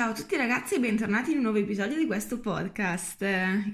Ciao 0.00 0.12
a 0.12 0.14
tutti 0.14 0.34
ragazzi 0.34 0.76
e 0.76 0.80
bentornati 0.80 1.32
in 1.32 1.36
un 1.36 1.42
nuovo 1.42 1.58
episodio 1.58 1.98
di 1.98 2.06
questo 2.06 2.40
podcast. 2.40 3.22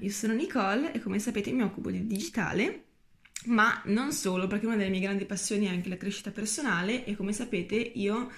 Io 0.01 0.09
sono 0.09 0.33
Nicole 0.33 0.91
e 0.91 0.99
come 0.99 1.19
sapete 1.19 1.53
mi 1.53 1.63
occupo 1.63 1.89
di 1.89 2.05
digitale, 2.05 2.83
ma 3.45 3.81
non 3.85 4.11
solo, 4.11 4.45
perché 4.45 4.65
una 4.65 4.75
delle 4.75 4.89
mie 4.89 4.99
grandi 4.99 5.23
passioni 5.23 5.67
è 5.67 5.69
anche 5.69 5.87
la 5.87 5.95
crescita 5.95 6.31
personale 6.31 7.05
e 7.05 7.15
come 7.15 7.31
sapete 7.31 7.75
io 7.75 8.29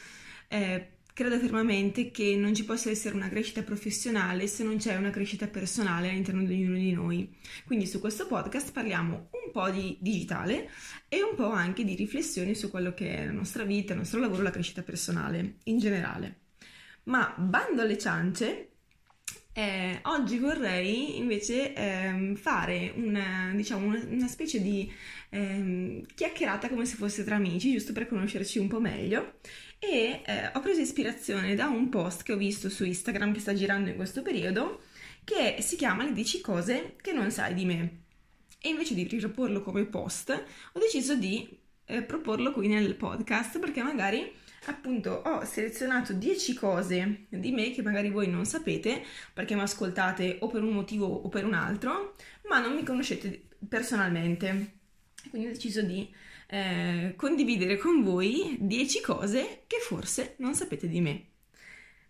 eh, 0.49 0.97
credo 1.11 1.39
fermamente 1.39 2.11
che 2.11 2.35
non 2.35 2.53
ci 2.53 2.63
possa 2.63 2.91
essere 2.91 3.15
una 3.15 3.27
crescita 3.27 3.63
professionale 3.63 4.45
se 4.45 4.63
non 4.63 4.77
c'è 4.77 4.95
una 4.95 5.09
crescita 5.09 5.47
personale 5.47 6.11
all'interno 6.11 6.43
di 6.43 6.53
ognuno 6.53 6.77
di 6.77 6.91
noi. 6.91 7.35
Quindi 7.65 7.87
su 7.87 7.99
questo 7.99 8.27
podcast 8.27 8.71
parliamo 8.71 9.29
un 9.31 9.51
po' 9.51 9.71
di 9.71 9.97
digitale 9.99 10.69
e 11.07 11.23
un 11.23 11.33
po' 11.33 11.49
anche 11.49 11.83
di 11.83 11.95
riflessioni 11.95 12.53
su 12.53 12.69
quello 12.69 12.93
che 12.93 13.15
è 13.15 13.25
la 13.25 13.31
nostra 13.31 13.63
vita, 13.63 13.93
il 13.93 13.99
nostro 13.99 14.19
lavoro, 14.19 14.43
la 14.43 14.51
crescita 14.51 14.83
personale 14.83 15.55
in 15.63 15.79
generale. 15.79 16.48
Ma 17.03 17.33
bando 17.37 17.81
alle 17.81 17.97
ciance, 17.97 18.69
eh, 19.59 19.99
oggi 20.03 20.37
vorrei 20.37 21.17
invece 21.17 21.73
eh, 21.73 22.33
fare 22.35 22.93
una, 22.95 23.51
diciamo, 23.53 23.87
una, 23.87 24.01
una 24.07 24.27
specie 24.27 24.61
di 24.61 24.89
eh, 25.31 26.05
chiacchierata 26.15 26.69
come 26.69 26.85
se 26.85 26.95
fosse 26.95 27.23
tra 27.23 27.35
amici, 27.35 27.73
giusto 27.73 27.91
per 27.91 28.07
conoscerci 28.07 28.59
un 28.59 28.67
po' 28.67 28.79
meglio. 28.79 29.39
E 29.79 30.21
eh, 30.25 30.51
ho 30.53 30.59
preso 30.61 30.81
ispirazione 30.81 31.55
da 31.55 31.67
un 31.67 31.89
post 31.89 32.23
che 32.23 32.33
ho 32.33 32.37
visto 32.37 32.69
su 32.69 32.85
Instagram 32.85 33.33
che 33.33 33.39
sta 33.39 33.53
girando 33.53 33.89
in 33.89 33.95
questo 33.95 34.21
periodo, 34.21 34.81
che 35.23 35.57
si 35.59 35.75
chiama 35.75 36.03
Le 36.03 36.13
10 36.13 36.41
cose 36.41 36.95
che 37.01 37.11
non 37.11 37.31
sai 37.31 37.53
di 37.53 37.65
me. 37.65 38.03
E 38.61 38.69
invece 38.69 38.93
di 38.93 39.03
riproporlo 39.03 39.61
come 39.61 39.85
post, 39.85 40.29
ho 40.73 40.79
deciso 40.79 41.15
di 41.15 41.57
eh, 41.85 42.03
proporlo 42.03 42.51
qui 42.51 42.67
nel 42.67 42.95
podcast 42.95 43.59
perché 43.59 43.81
magari 43.81 44.31
appunto 44.65 45.11
ho 45.11 45.45
selezionato 45.45 46.13
10 46.13 46.53
cose 46.53 47.25
di 47.29 47.51
me 47.51 47.71
che 47.71 47.81
magari 47.81 48.09
voi 48.09 48.27
non 48.27 48.45
sapete 48.45 49.03
perché 49.33 49.55
mi 49.55 49.61
ascoltate 49.61 50.37
o 50.41 50.47
per 50.47 50.63
un 50.63 50.73
motivo 50.73 51.05
o 51.05 51.29
per 51.29 51.45
un 51.45 51.53
altro, 51.53 52.15
ma 52.47 52.59
non 52.59 52.75
mi 52.75 52.83
conoscete 52.83 53.47
personalmente. 53.67 54.77
Quindi 55.29 55.47
ho 55.47 55.51
deciso 55.51 55.81
di 55.81 56.11
eh, 56.47 57.13
condividere 57.15 57.77
con 57.77 58.03
voi 58.03 58.57
10 58.59 59.01
cose 59.01 59.63
che 59.67 59.77
forse 59.79 60.35
non 60.37 60.55
sapete 60.55 60.87
di 60.87 61.01
me. 61.01 61.25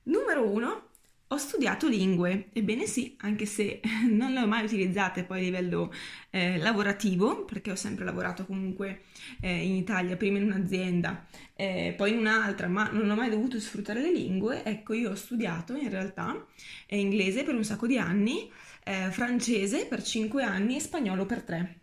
Numero 0.03 0.47
1 0.47 0.88
ho 1.31 1.37
studiato 1.37 1.87
lingue, 1.87 2.49
ebbene 2.53 2.87
sì, 2.87 3.15
anche 3.19 3.45
se 3.45 3.81
non 4.09 4.33
le 4.33 4.39
ho 4.41 4.47
mai 4.47 4.63
utilizzate 4.65 5.23
poi 5.23 5.39
a 5.39 5.41
livello 5.43 5.93
eh, 6.31 6.57
lavorativo, 6.57 7.45
perché 7.45 7.69
ho 7.69 7.75
sempre 7.75 8.03
lavorato 8.03 8.45
comunque 8.45 9.03
eh, 9.39 9.63
in 9.63 9.75
Italia, 9.75 10.15
prima 10.15 10.39
in 10.39 10.45
un'azienda, 10.45 11.27
eh, 11.53 11.93
poi 11.95 12.13
in 12.13 12.17
un'altra, 12.17 12.67
ma 12.67 12.89
non 12.91 13.07
ho 13.11 13.15
mai 13.15 13.29
dovuto 13.29 13.59
sfruttare 13.59 14.01
le 14.01 14.11
lingue. 14.11 14.63
Ecco, 14.63 14.93
io 14.93 15.11
ho 15.11 15.15
studiato 15.15 15.75
in 15.75 15.89
realtà 15.89 16.47
eh, 16.87 16.99
inglese 16.99 17.43
per 17.43 17.53
un 17.53 17.63
sacco 17.63 17.85
di 17.85 17.99
anni, 17.99 18.49
eh, 18.83 19.11
francese 19.11 19.85
per 19.85 20.01
5 20.01 20.41
anni 20.41 20.77
e 20.77 20.79
spagnolo 20.79 21.27
per 21.27 21.43
3. 21.43 21.79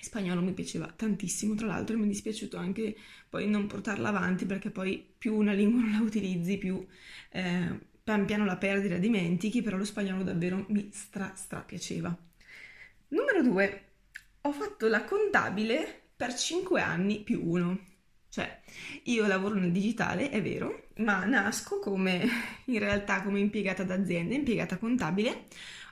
Spagnolo 0.00 0.40
mi 0.40 0.52
piaceva 0.52 0.86
tantissimo, 0.86 1.54
tra 1.56 1.66
l'altro, 1.66 1.96
e 1.96 1.98
mi 1.98 2.04
è 2.04 2.08
dispiaciuto 2.08 2.56
anche 2.58 2.94
poi 3.28 3.48
non 3.48 3.66
portarla 3.66 4.08
avanti 4.10 4.44
perché 4.46 4.70
poi 4.70 5.04
più 5.18 5.34
una 5.34 5.52
lingua 5.52 5.80
non 5.80 5.92
la 5.92 6.00
utilizzi, 6.00 6.58
più 6.58 6.86
eh, 7.30 7.92
pian 8.04 8.26
piano 8.26 8.44
la 8.44 8.58
perdi, 8.58 8.88
la 8.88 8.98
dimentichi, 8.98 9.62
però 9.62 9.78
lo 9.78 9.84
spagnolo 9.84 10.22
davvero 10.22 10.66
mi 10.68 10.90
stra 10.92 11.32
stra 11.34 11.60
piaceva. 11.60 12.14
Numero 13.08 13.42
2. 13.42 13.84
Ho 14.42 14.52
fatto 14.52 14.88
la 14.88 15.04
contabile 15.04 16.02
per 16.14 16.34
5 16.34 16.82
anni 16.82 17.20
più 17.20 17.42
1. 17.48 17.78
Cioè, 18.28 18.60
io 19.04 19.26
lavoro 19.26 19.54
nel 19.54 19.72
digitale, 19.72 20.28
è 20.28 20.42
vero, 20.42 20.88
ma 20.96 21.24
nasco 21.24 21.78
come, 21.78 22.28
in 22.66 22.78
realtà, 22.78 23.22
come 23.22 23.40
impiegata 23.40 23.84
d'azienda, 23.84 24.34
impiegata 24.34 24.76
contabile. 24.76 25.46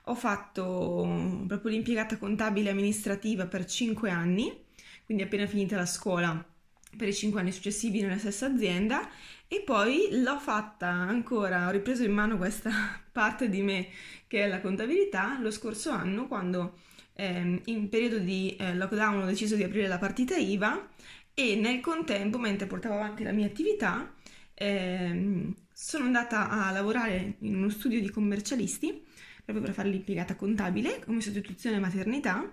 Ho 0.06 0.14
fatto 0.14 1.44
proprio 1.46 1.70
l'impiegata 1.70 2.18
contabile 2.18 2.70
amministrativa 2.70 3.46
per 3.46 3.64
5 3.64 4.10
anni, 4.10 4.64
quindi 5.06 5.22
appena 5.22 5.46
finita 5.46 5.76
la 5.76 5.86
scuola 5.86 6.51
per 6.96 7.08
i 7.08 7.14
5 7.14 7.40
anni 7.40 7.52
successivi 7.52 8.00
nella 8.00 8.18
stessa 8.18 8.46
azienda 8.46 9.08
e 9.48 9.62
poi 9.64 10.08
l'ho 10.22 10.38
fatta 10.38 10.88
ancora, 10.88 11.68
ho 11.68 11.70
ripreso 11.70 12.04
in 12.04 12.12
mano 12.12 12.36
questa 12.36 12.70
parte 13.12 13.48
di 13.48 13.62
me 13.62 13.88
che 14.26 14.44
è 14.44 14.48
la 14.48 14.60
contabilità 14.60 15.38
lo 15.40 15.50
scorso 15.50 15.90
anno 15.90 16.26
quando 16.26 16.78
eh, 17.14 17.60
in 17.64 17.88
periodo 17.88 18.18
di 18.18 18.56
eh, 18.56 18.74
lockdown 18.74 19.22
ho 19.22 19.26
deciso 19.26 19.56
di 19.56 19.62
aprire 19.62 19.88
la 19.88 19.98
partita 19.98 20.36
IVA 20.36 20.88
e 21.34 21.56
nel 21.56 21.80
contempo, 21.80 22.38
mentre 22.38 22.66
portavo 22.66 22.94
avanti 22.94 23.22
la 23.22 23.32
mia 23.32 23.46
attività, 23.46 24.12
eh, 24.54 25.54
sono 25.72 26.04
andata 26.04 26.50
a 26.50 26.70
lavorare 26.70 27.36
in 27.38 27.56
uno 27.56 27.70
studio 27.70 28.00
di 28.00 28.10
commercialisti 28.10 29.02
proprio 29.44 29.64
per 29.64 29.74
fare 29.74 29.88
l'impiegata 29.88 30.36
contabile 30.36 31.00
come 31.04 31.20
sostituzione 31.20 31.78
maternità, 31.78 32.48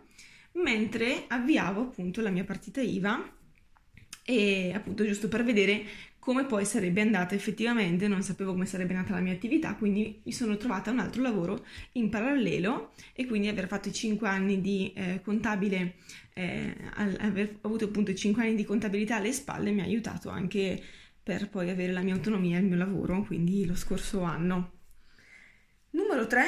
mentre 0.53 1.25
avviavo 1.27 1.81
appunto 1.81 2.21
la 2.21 2.31
mia 2.31 2.43
partita 2.43 2.81
IVA 2.81 3.37
e 4.29 4.71
appunto 4.75 5.03
giusto 5.03 5.27
per 5.27 5.43
vedere 5.43 5.83
come 6.19 6.45
poi 6.45 6.63
sarebbe 6.63 7.01
andata 7.01 7.33
effettivamente, 7.33 8.07
non 8.07 8.21
sapevo 8.21 8.51
come 8.51 8.67
sarebbe 8.67 8.93
nata 8.93 9.15
la 9.15 9.21
mia 9.21 9.33
attività, 9.33 9.73
quindi 9.73 10.21
mi 10.23 10.31
sono 10.31 10.55
trovata 10.55 10.91
un 10.91 10.99
altro 10.99 11.23
lavoro 11.23 11.65
in 11.93 12.09
parallelo 12.09 12.91
e 13.13 13.25
quindi 13.25 13.47
aver 13.47 13.67
fatto 13.67 13.89
i 13.89 13.93
5 13.93 14.27
anni 14.27 14.61
di 14.61 14.93
eh, 14.93 15.21
contabile, 15.23 15.95
eh, 16.35 16.75
aver 17.17 17.57
avuto 17.61 17.85
appunto 17.85 18.11
i 18.11 18.15
5 18.15 18.43
anni 18.43 18.53
di 18.53 18.65
contabilità 18.65 19.15
alle 19.15 19.31
spalle 19.31 19.71
mi 19.71 19.81
ha 19.81 19.85
aiutato 19.85 20.29
anche 20.29 20.79
per 21.23 21.49
poi 21.49 21.71
avere 21.71 21.91
la 21.91 22.01
mia 22.01 22.13
autonomia 22.13 22.57
e 22.57 22.59
il 22.59 22.67
mio 22.67 22.77
lavoro, 22.77 23.23
quindi 23.23 23.65
lo 23.65 23.75
scorso 23.75 24.21
anno. 24.21 24.73
Numero 25.91 26.27
3, 26.27 26.45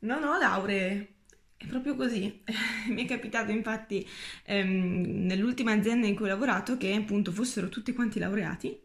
non 0.00 0.22
ho 0.22 0.38
lauree. 0.38 1.14
È 1.62 1.66
proprio 1.66 1.94
così. 1.94 2.42
Mi 2.88 3.04
è 3.04 3.06
capitato 3.06 3.50
infatti 3.50 4.06
ehm, 4.44 5.26
nell'ultima 5.26 5.72
azienda 5.72 6.06
in 6.06 6.14
cui 6.14 6.24
ho 6.24 6.28
lavorato 6.28 6.76
che 6.78 6.94
appunto 6.94 7.32
fossero 7.32 7.68
tutti 7.68 7.92
quanti 7.92 8.18
laureati 8.18 8.80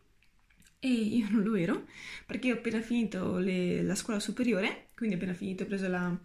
e 0.80 0.90
io 0.90 1.28
non 1.30 1.44
lo 1.44 1.56
ero 1.56 1.86
perché 2.26 2.52
ho 2.52 2.56
appena 2.56 2.82
finito 2.82 3.38
le, 3.38 3.82
la 3.82 3.96
scuola 3.96 4.20
superiore, 4.20 4.88
quindi 4.96 5.16
ho 5.16 5.18
appena 5.18 5.34
finito, 5.34 5.64
ho 5.64 5.68
preso 5.68 5.88
la, 5.88 6.18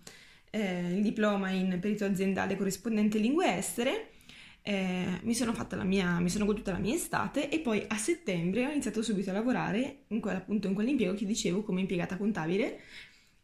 eh, 0.50 0.96
il 0.96 1.02
diploma 1.02 1.50
in 1.50 1.78
perito 1.80 2.04
aziendale 2.04 2.56
corrispondente 2.56 3.18
lingue 3.18 3.56
estere. 3.56 4.08
Eh, 4.62 5.20
mi 5.22 5.34
sono 5.34 5.54
mia, 5.84 6.18
mi 6.18 6.28
sono 6.28 6.44
goduta 6.44 6.72
la 6.72 6.78
mia 6.78 6.94
estate 6.94 7.48
e 7.48 7.60
poi 7.60 7.82
a 7.88 7.96
settembre 7.96 8.66
ho 8.66 8.70
iniziato 8.70 9.02
subito 9.02 9.30
a 9.30 9.32
lavorare 9.32 10.02
in 10.08 10.20
quel, 10.20 10.36
appunto 10.36 10.66
in 10.68 10.74
quell'impiego 10.74 11.14
che 11.14 11.24
dicevo 11.24 11.62
come 11.62 11.80
impiegata 11.80 12.18
contabile 12.18 12.80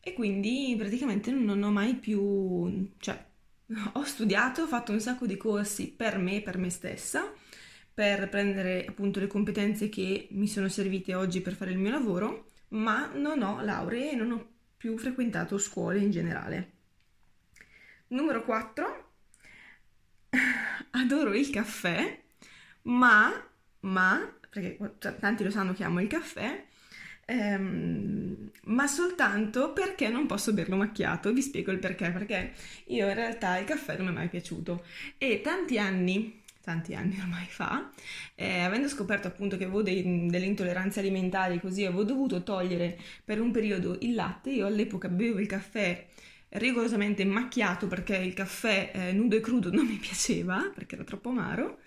e 0.07 0.13
quindi 0.13 0.73
praticamente 0.79 1.33
non 1.33 1.61
ho 1.65 1.73
mai 1.73 1.97
più, 1.97 2.93
cioè 2.99 3.21
ho 3.95 4.05
studiato, 4.05 4.63
ho 4.63 4.67
fatto 4.69 4.93
un 4.93 5.01
sacco 5.01 5.27
di 5.27 5.37
corsi 5.37 5.89
per 5.91 6.17
me, 6.17 6.43
per 6.43 6.59
me 6.59 6.71
stessa, 6.71 7.33
per 7.93 8.29
prendere 8.29 8.85
appunto 8.87 9.19
le 9.19 9.27
competenze 9.27 9.89
che 9.89 10.29
mi 10.31 10.47
sono 10.47 10.69
servite 10.69 11.17
oggi 11.17 11.41
per 11.41 11.55
fare 11.55 11.73
il 11.73 11.79
mio 11.79 11.91
lavoro, 11.91 12.53
ma 12.69 13.11
non 13.15 13.43
ho 13.43 13.61
lauree 13.63 14.13
e 14.13 14.15
non 14.15 14.31
ho 14.31 14.49
più 14.77 14.97
frequentato 14.97 15.59
scuole 15.59 15.99
in 15.99 16.13
generale. 16.13 16.71
Numero 18.07 18.45
4. 18.45 19.11
Adoro 20.93 21.35
il 21.35 21.51
caffè, 21.51 22.23
ma, 22.83 23.33
ma, 23.81 24.39
perché 24.49 24.79
tanti 25.19 25.43
lo 25.43 25.51
sanno 25.51 25.73
che 25.73 25.83
amo 25.83 26.01
il 26.01 26.07
caffè, 26.07 26.65
ehm, 27.27 28.51
ma 28.65 28.87
soltanto 28.87 29.73
perché 29.73 30.09
non 30.09 30.27
posso 30.27 30.53
berlo 30.53 30.77
macchiato. 30.77 31.33
Vi 31.33 31.43
spiego 31.43 31.71
il 31.73 31.79
perché, 31.79 32.11
perché 32.11 32.53
io 32.87 33.09
in 33.09 33.15
realtà 33.15 33.59
il 33.59 33.67
caffè 33.67 33.97
non 33.97 34.07
mi 34.07 34.13
è 34.13 34.15
mai 34.15 34.29
piaciuto 34.29 34.85
e 35.19 35.41
tanti 35.43 35.79
anni 35.79 36.43
tanti 36.67 36.97
anni 36.97 37.17
ormai 37.21 37.47
fa, 37.49 37.93
eh, 38.35 38.63
avendo 38.63 38.89
scoperto 38.89 39.29
appunto 39.29 39.57
che 39.57 39.63
avevo 39.63 39.83
dei, 39.83 40.27
delle 40.29 40.47
intolleranze 40.47 40.99
alimentari, 40.99 41.61
così 41.61 41.85
avevo 41.85 42.03
dovuto 42.03 42.43
togliere 42.43 42.99
per 43.25 43.41
un 43.41 43.53
periodo 43.53 43.97
il 44.01 44.15
latte. 44.15 44.51
Io 44.51 44.67
all'epoca 44.67 45.09
bevevo 45.09 45.39
il 45.39 45.47
caffè 45.47 46.05
rigorosamente 46.49 47.25
macchiato 47.25 47.87
perché 47.87 48.17
il 48.17 48.35
caffè 48.35 48.91
eh, 48.93 49.13
nudo 49.13 49.37
e 49.37 49.41
crudo 49.41 49.71
non 49.71 49.87
mi 49.87 49.97
piaceva 49.97 50.71
perché 50.75 50.95
era 50.95 51.05
troppo 51.05 51.29
amaro 51.29 51.79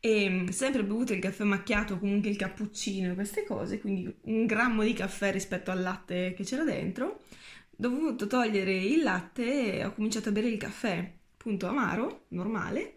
e 0.00 0.28
mm, 0.28 0.48
sempre 0.48 0.82
bevuto 0.82 1.12
il 1.12 1.20
caffè 1.20 1.44
macchiato, 1.44 1.98
comunque 1.98 2.30
il 2.30 2.36
cappuccino 2.36 3.12
e 3.12 3.14
queste 3.14 3.44
cose, 3.44 3.78
quindi 3.80 4.12
un 4.22 4.46
grammo 4.46 4.82
di 4.82 4.94
caffè 4.94 5.30
rispetto 5.30 5.70
al 5.70 5.82
latte 5.82 6.32
che 6.34 6.44
c'era 6.44 6.64
dentro. 6.64 7.22
Dovuto 7.70 8.26
togliere 8.26 8.74
il 8.74 9.02
latte 9.02 9.74
e 9.74 9.84
ho 9.84 9.94
cominciato 9.94 10.28
a 10.30 10.32
bere 10.32 10.48
il 10.48 10.58
caffè, 10.58 11.12
appunto 11.34 11.66
amaro, 11.66 12.26
normale. 12.28 12.94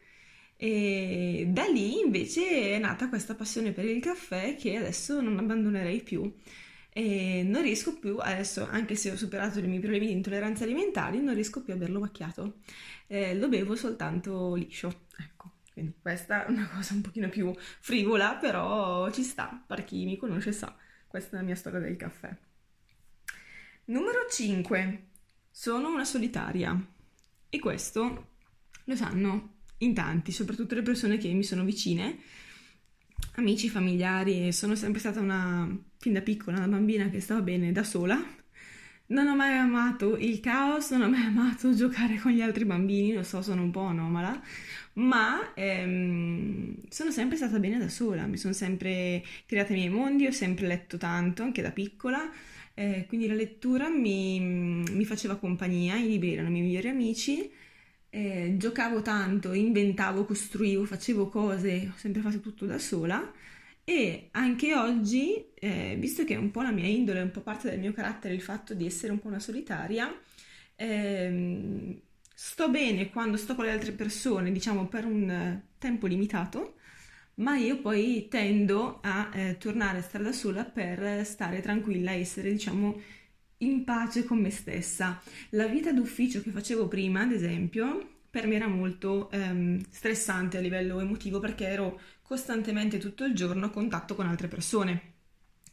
E 0.57 1.45
da 1.49 1.65
lì 1.65 1.99
invece 1.99 2.75
è 2.75 2.79
nata 2.79 3.09
questa 3.09 3.35
passione 3.35 3.71
per 3.73 3.85
il 3.85 4.01
caffè 4.01 4.55
che 4.55 4.77
adesso 4.77 5.21
non 5.21 5.37
abbandonerei 5.37 6.01
più. 6.01 6.33
E 6.95 7.43
non 7.43 7.63
riesco 7.63 7.97
più, 7.97 8.17
adesso 8.19 8.67
anche 8.69 8.95
se 8.95 9.11
ho 9.11 9.15
superato 9.17 9.59
i 9.59 9.63
miei 9.63 9.79
problemi 9.79 10.07
di 10.07 10.13
intolleranza 10.13 10.63
alimentari, 10.63 11.21
non 11.21 11.33
riesco 11.33 11.63
più 11.63 11.73
a 11.73 11.77
berlo 11.77 11.99
macchiato. 11.99 12.59
Eh, 13.07 13.35
lo 13.35 13.49
bevo 13.49 13.75
soltanto 13.75 14.53
liscio, 14.55 15.05
ecco. 15.17 15.52
Quindi 15.73 15.95
questa 15.99 16.45
è 16.45 16.49
una 16.51 16.69
cosa 16.69 16.93
un 16.93 17.01
pochino 17.01 17.29
più 17.29 17.51
frivola, 17.57 18.35
però 18.35 19.09
ci 19.09 19.23
sta, 19.23 19.63
per 19.65 19.83
chi 19.83 20.05
mi 20.05 20.17
conosce 20.17 20.51
sa, 20.51 20.75
questa 21.07 21.35
è 21.35 21.39
la 21.39 21.45
mia 21.45 21.55
storia 21.55 21.79
del 21.79 21.95
caffè. 21.95 22.35
Numero 23.85 24.27
5. 24.29 25.07
Sono 25.49 25.89
una 25.89 26.05
solitaria. 26.05 26.79
E 27.49 27.59
questo 27.59 28.27
lo 28.85 28.95
sanno 28.95 29.55
in 29.79 29.93
tanti, 29.93 30.31
soprattutto 30.31 30.75
le 30.75 30.81
persone 30.81 31.17
che 31.17 31.31
mi 31.33 31.43
sono 31.43 31.63
vicine, 31.63 32.19
amici, 33.35 33.69
familiari. 33.69 34.51
Sono 34.51 34.75
sempre 34.75 34.99
stata 34.99 35.19
una, 35.19 35.67
fin 35.97 36.13
da 36.13 36.21
piccola, 36.21 36.57
una 36.57 36.67
bambina 36.67 37.09
che 37.09 37.19
stava 37.19 37.41
bene 37.41 37.71
da 37.71 37.83
sola. 37.83 38.23
Non 39.13 39.27
ho 39.27 39.35
mai 39.35 39.55
amato 39.55 40.17
il 40.17 40.39
caos, 40.39 40.89
non 40.89 41.03
ho 41.03 41.09
mai 41.09 41.21
amato 41.25 41.71
giocare 41.77 42.17
con 42.17 42.31
gli 42.31 42.41
altri 42.41 42.65
bambini, 42.65 43.13
lo 43.13 43.21
so, 43.21 43.43
sono 43.43 43.61
un 43.61 43.69
po' 43.69 43.81
anomala, 43.81 44.41
ma 44.93 45.53
ehm, 45.53 46.77
sono 46.89 47.11
sempre 47.11 47.37
stata 47.37 47.59
bene 47.59 47.77
da 47.77 47.89
sola, 47.89 48.25
mi 48.25 48.37
sono 48.37 48.53
sempre 48.53 49.23
creata 49.45 49.73
i 49.73 49.75
miei 49.75 49.89
mondi, 49.89 50.25
ho 50.25 50.31
sempre 50.31 50.65
letto 50.65 50.97
tanto, 50.97 51.43
anche 51.43 51.61
da 51.61 51.69
piccola, 51.69 52.27
eh, 52.73 53.05
quindi 53.07 53.27
la 53.27 53.35
lettura 53.35 53.87
mi, 53.87 54.39
mi, 54.39 55.05
faceva 55.05 55.35
compagnia, 55.35 55.95
i 55.95 56.07
libri 56.07 56.33
erano 56.33 56.47
i 56.47 56.51
miei 56.51 56.63
migliori 56.63 56.87
amici, 56.89 57.51
eh, 58.09 58.55
giocavo 58.57 59.03
tanto, 59.03 59.53
inventavo, 59.53 60.25
costruivo, 60.25 60.85
facevo 60.85 61.29
cose, 61.29 61.91
ho 61.93 61.97
sempre 61.97 62.21
fatto 62.21 62.39
tutto 62.39 62.65
da 62.65 62.79
sola 62.79 63.31
e 63.85 64.29
anche 64.31 64.75
oggi, 64.75 65.45
eh, 65.55 65.95
visto 65.99 66.23
che 66.23 66.35
è 66.35 66.37
un 66.37 66.51
po' 66.51 66.61
la 66.61 66.71
mia 66.71 66.87
indole, 66.87 67.19
è 67.19 67.23
un 67.23 67.31
po' 67.31 67.41
parte 67.41 67.69
del 67.69 67.79
mio 67.79 67.93
carattere 67.93 68.33
il 68.33 68.41
fatto 68.41 68.73
di 68.73 68.85
essere 68.85 69.11
un 69.11 69.19
po' 69.19 69.27
una 69.27 69.39
solitaria, 69.39 70.13
ehm, 70.75 71.99
sto 72.33 72.69
bene 72.69 73.09
quando 73.09 73.37
sto 73.37 73.55
con 73.55 73.65
le 73.65 73.71
altre 73.71 73.91
persone, 73.91 74.51
diciamo 74.51 74.87
per 74.87 75.05
un 75.05 75.61
tempo 75.77 76.07
limitato, 76.07 76.75
ma 77.35 77.57
io 77.57 77.79
poi 77.81 78.27
tendo 78.29 78.99
a 79.01 79.29
eh, 79.33 79.57
tornare 79.57 79.99
a 79.99 80.01
stare 80.01 80.23
da 80.23 80.31
sola 80.31 80.63
per 80.65 81.25
stare 81.25 81.61
tranquilla, 81.61 82.11
essere, 82.11 82.51
diciamo, 82.51 83.01
in 83.59 83.83
pace 83.83 84.23
con 84.23 84.39
me 84.39 84.49
stessa. 84.51 85.21
La 85.51 85.67
vita 85.67 85.91
d'ufficio 85.91 86.41
che 86.41 86.51
facevo 86.51 86.87
prima, 86.87 87.21
ad 87.21 87.31
esempio, 87.31 88.07
per 88.29 88.47
me 88.47 88.55
era 88.55 88.67
molto 88.67 89.29
ehm, 89.31 89.79
stressante 89.89 90.57
a 90.57 90.61
livello 90.61 90.99
emotivo 90.99 91.39
perché 91.39 91.67
ero 91.67 91.99
costantemente 92.23 92.97
tutto 92.97 93.25
il 93.25 93.35
giorno 93.35 93.67
a 93.67 93.69
contatto 93.69 94.15
con 94.15 94.25
altre 94.25 94.47
persone. 94.47 95.11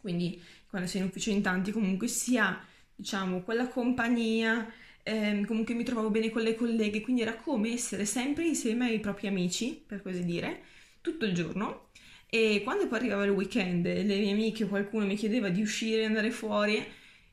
Quindi 0.00 0.40
quando 0.68 0.88
sei 0.88 1.00
in 1.00 1.06
ufficio 1.06 1.30
in 1.30 1.42
tanti 1.42 1.72
comunque 1.72 2.08
sia, 2.08 2.62
diciamo, 2.94 3.40
quella 3.42 3.68
compagnia, 3.68 4.70
ehm, 5.02 5.44
comunque 5.46 5.74
mi 5.74 5.84
trovavo 5.84 6.10
bene 6.10 6.30
con 6.30 6.42
le 6.42 6.54
colleghe, 6.54 7.00
quindi 7.00 7.22
era 7.22 7.36
come 7.36 7.72
essere 7.72 8.04
sempre 8.04 8.46
insieme 8.46 8.86
ai 8.86 9.00
propri 9.00 9.26
amici, 9.26 9.82
per 9.84 10.02
così 10.02 10.24
dire, 10.24 10.62
tutto 11.00 11.24
il 11.24 11.34
giorno. 11.34 11.88
E 12.26 12.60
quando 12.62 12.86
poi 12.86 12.98
arrivava 12.98 13.24
il 13.24 13.30
weekend 13.30 13.86
e 13.86 14.04
le 14.04 14.18
mie 14.18 14.32
amiche 14.32 14.64
o 14.64 14.68
qualcuno 14.68 15.06
mi 15.06 15.16
chiedeva 15.16 15.48
di 15.48 15.60
uscire 15.60 16.02
e 16.02 16.04
andare 16.04 16.30
fuori, 16.30 16.82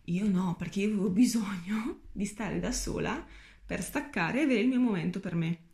io 0.05 0.27
no, 0.27 0.55
perché 0.57 0.81
io 0.81 0.87
avevo 0.87 1.09
bisogno 1.09 2.01
di 2.11 2.25
stare 2.25 2.59
da 2.59 2.71
sola 2.71 3.25
per 3.65 3.81
staccare 3.83 4.39
e 4.39 4.43
avere 4.43 4.61
il 4.61 4.67
mio 4.67 4.79
momento 4.79 5.19
per 5.19 5.35
me. 5.35 5.66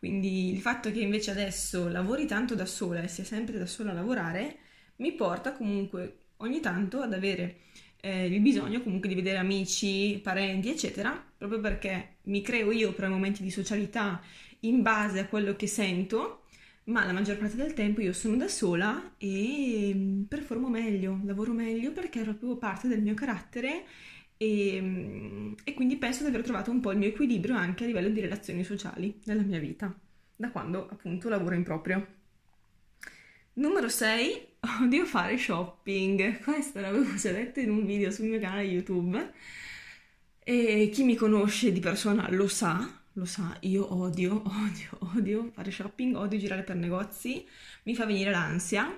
Quindi 0.00 0.50
il 0.50 0.62
fatto 0.62 0.90
che 0.90 1.00
invece 1.00 1.30
adesso 1.30 1.86
lavori 1.88 2.24
tanto 2.24 2.54
da 2.54 2.64
sola 2.64 3.02
e 3.02 3.08
sia 3.08 3.22
sempre 3.22 3.58
da 3.58 3.66
sola 3.66 3.90
a 3.90 3.94
lavorare 3.94 4.56
mi 4.96 5.12
porta 5.12 5.52
comunque 5.52 6.20
ogni 6.38 6.60
tanto 6.60 7.00
ad 7.00 7.12
avere 7.12 7.56
eh, 8.00 8.24
il 8.24 8.40
bisogno 8.40 8.80
comunque 8.80 9.10
di 9.10 9.14
vedere 9.14 9.36
amici, 9.36 10.18
parenti, 10.22 10.70
eccetera, 10.70 11.22
proprio 11.36 11.60
perché 11.60 12.16
mi 12.24 12.40
creo 12.40 12.70
io 12.70 12.94
per 12.94 13.10
momenti 13.10 13.42
di 13.42 13.50
socialità 13.50 14.22
in 14.60 14.80
base 14.80 15.20
a 15.20 15.26
quello 15.26 15.54
che 15.54 15.66
sento, 15.66 16.44
ma 16.84 17.04
la 17.04 17.12
maggior 17.12 17.36
parte 17.36 17.56
del 17.56 17.74
tempo 17.74 18.00
io 18.00 18.14
sono 18.14 18.36
da 18.36 18.48
sola 18.48 19.16
e 19.18 19.92
mm, 19.94 20.22
performo 20.22 20.68
meglio, 20.68 21.20
lavoro 21.24 21.52
meglio 21.52 21.92
perché 21.92 22.22
è 22.22 22.24
proprio 22.24 22.56
parte 22.56 22.88
del 22.88 23.02
mio 23.02 23.12
carattere 23.12 23.84
e, 24.42 24.80
mm, 24.80 25.52
e, 25.64 25.74
quindi 25.74 25.96
penso 25.98 26.22
di 26.22 26.30
aver 26.30 26.42
trovato 26.42 26.70
un 26.70 26.80
po' 26.80 26.92
il 26.92 26.98
mio 26.98 27.08
equilibrio 27.08 27.54
anche 27.54 27.84
a 27.84 27.86
livello 27.86 28.08
di 28.08 28.20
relazioni 28.20 28.64
sociali 28.64 29.20
nella 29.24 29.42
mia 29.42 29.58
vita, 29.58 29.94
da 30.34 30.50
quando 30.50 30.88
appunto 30.88 31.28
lavoro 31.28 31.54
in 31.54 31.62
proprio. 31.62 32.06
Numero 33.54 33.90
6, 33.90 34.46
odio 34.80 35.04
fare 35.04 35.36
shopping. 35.36 36.38
Questo 36.42 36.80
l'avevo 36.80 37.14
già 37.16 37.32
detto 37.32 37.60
in 37.60 37.68
un 37.68 37.84
video 37.84 38.10
sul 38.10 38.28
mio 38.28 38.40
canale 38.40 38.62
YouTube 38.62 39.30
e 40.38 40.88
chi 40.90 41.02
mi 41.04 41.16
conosce 41.16 41.70
di 41.70 41.80
persona 41.80 42.26
lo 42.30 42.48
sa, 42.48 42.98
lo 43.12 43.26
sa, 43.26 43.54
io 43.60 43.94
odio, 43.94 44.40
odio, 44.48 45.16
odio 45.16 45.50
fare 45.52 45.70
shopping, 45.70 46.16
odio 46.16 46.38
girare 46.38 46.62
per 46.62 46.76
negozi, 46.76 47.46
mi 47.82 47.94
fa 47.94 48.06
venire 48.06 48.30
l'ansia 48.30 48.90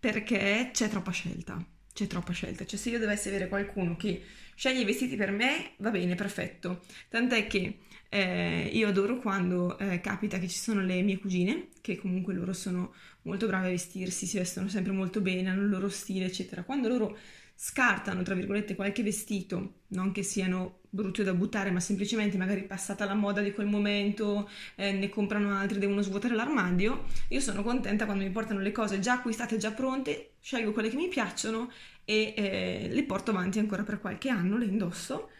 perché 0.00 0.70
c'è 0.72 0.88
troppa 0.88 1.10
scelta, 1.10 1.62
c'è 1.92 2.06
troppa 2.06 2.32
scelta, 2.32 2.64
cioè 2.64 2.78
se 2.78 2.88
io 2.88 2.98
dovessi 2.98 3.28
avere 3.28 3.48
qualcuno 3.48 3.94
che 3.96 4.22
sceglie 4.56 4.80
i 4.80 4.84
vestiti 4.84 5.16
per 5.16 5.30
me, 5.30 5.72
va 5.76 5.90
bene, 5.90 6.14
perfetto. 6.14 6.82
Tant'è 7.08 7.46
che 7.46 7.78
eh, 8.08 8.70
io 8.72 8.88
adoro 8.88 9.18
quando 9.18 9.78
eh, 9.78 10.00
capita 10.00 10.38
che 10.38 10.48
ci 10.48 10.58
sono 10.58 10.80
le 10.80 11.02
mie 11.02 11.18
cugine, 11.18 11.68
che 11.82 11.96
comunque 11.96 12.32
loro 12.34 12.52
sono 12.52 12.94
molto 13.22 13.46
brave 13.46 13.66
a 13.66 13.70
vestirsi, 13.70 14.26
si 14.26 14.38
vestono 14.38 14.68
sempre 14.68 14.92
molto 14.92 15.20
bene, 15.20 15.50
hanno 15.50 15.62
il 15.62 15.68
loro 15.68 15.88
stile, 15.90 16.24
eccetera. 16.24 16.62
Quando 16.62 16.88
loro 16.88 17.16
scartano, 17.54 18.22
tra 18.22 18.34
virgolette, 18.34 18.74
qualche 18.74 19.02
vestito, 19.02 19.80
non 19.88 20.12
che 20.12 20.22
siano 20.22 20.80
brutti 20.88 21.22
da 21.22 21.34
buttare, 21.34 21.70
ma 21.70 21.80
semplicemente 21.80 22.38
magari 22.38 22.62
passata 22.62 23.04
la 23.04 23.14
moda 23.14 23.42
di 23.42 23.52
quel 23.52 23.66
momento, 23.66 24.48
eh, 24.76 24.92
ne 24.92 25.08
comprano 25.10 25.54
altri, 25.54 25.78
devono 25.78 26.00
svuotare 26.00 26.34
l'armadio, 26.34 27.04
io 27.28 27.40
sono 27.40 27.62
contenta 27.62 28.06
quando 28.06 28.24
mi 28.24 28.30
portano 28.30 28.60
le 28.60 28.72
cose 28.72 29.00
già 29.00 29.14
acquistate, 29.14 29.58
già 29.58 29.72
pronte, 29.72 30.32
scelgo 30.40 30.72
quelle 30.72 30.88
che 30.88 30.96
mi 30.96 31.08
piacciono 31.08 31.70
e 32.06 32.32
eh, 32.36 32.88
le 32.90 33.02
porto 33.02 33.32
avanti 33.32 33.58
ancora 33.58 33.82
per 33.82 34.00
qualche 34.00 34.30
anno, 34.30 34.56
le 34.56 34.64
indosso. 34.64 35.30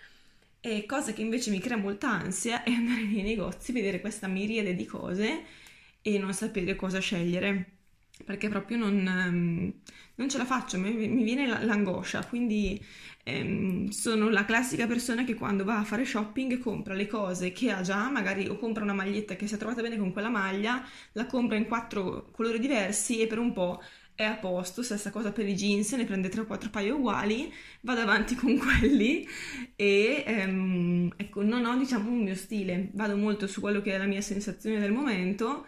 E 0.60 0.84
cosa 0.84 1.12
che 1.12 1.22
invece 1.22 1.50
mi 1.50 1.60
crea 1.60 1.76
molta 1.76 2.10
ansia 2.10 2.64
è 2.64 2.72
andare 2.72 3.04
nei 3.04 3.22
negozi, 3.22 3.72
vedere 3.72 4.00
questa 4.00 4.26
miriade 4.26 4.74
di 4.74 4.84
cose 4.84 5.44
e 6.02 6.18
non 6.18 6.34
sapere 6.34 6.74
cosa 6.74 6.98
scegliere, 6.98 7.70
perché 8.24 8.48
proprio 8.48 8.76
non, 8.76 8.94
um, 9.06 9.72
non 10.16 10.28
ce 10.28 10.38
la 10.38 10.44
faccio, 10.44 10.78
mi, 10.78 11.22
viene 11.22 11.46
l'angoscia, 11.46 12.24
quindi 12.26 12.84
um, 13.26 13.88
sono 13.90 14.28
la 14.28 14.44
classica 14.44 14.88
persona 14.88 15.24
che 15.24 15.34
quando 15.34 15.62
va 15.62 15.78
a 15.78 15.84
fare 15.84 16.04
shopping 16.04 16.58
compra 16.58 16.94
le 16.94 17.06
cose 17.06 17.52
che 17.52 17.70
ha 17.70 17.82
già, 17.82 18.10
magari 18.10 18.48
o 18.48 18.58
compra 18.58 18.82
una 18.82 18.92
maglietta 18.92 19.36
che 19.36 19.46
si 19.46 19.54
è 19.54 19.58
trovata 19.58 19.82
bene 19.82 19.98
con 19.98 20.12
quella 20.12 20.30
maglia, 20.30 20.84
la 21.12 21.26
compra 21.26 21.56
in 21.56 21.66
quattro 21.66 22.28
colori 22.32 22.58
diversi 22.58 23.20
e 23.20 23.28
per 23.28 23.38
un 23.38 23.52
po' 23.52 23.80
è 24.16 24.24
a 24.24 24.34
posto, 24.34 24.82
stessa 24.82 25.10
cosa 25.10 25.30
per 25.30 25.46
i 25.46 25.54
jeans, 25.54 25.92
ne 25.92 26.06
prende 26.06 26.30
3 26.30 26.40
o 26.40 26.46
4 26.46 26.70
paio 26.70 26.96
uguali, 26.96 27.52
vado 27.82 28.00
avanti 28.00 28.34
con 28.34 28.56
quelli 28.58 29.28
e 29.76 30.24
ehm, 30.26 31.12
ecco, 31.16 31.42
non 31.42 31.66
ho 31.66 31.76
diciamo 31.76 32.10
un 32.10 32.22
mio 32.22 32.34
stile, 32.34 32.88
vado 32.94 33.16
molto 33.16 33.46
su 33.46 33.60
quello 33.60 33.82
che 33.82 33.92
è 33.92 33.98
la 33.98 34.06
mia 34.06 34.22
sensazione 34.22 34.80
del 34.80 34.90
momento 34.90 35.66